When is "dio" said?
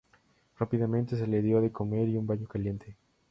1.43-1.61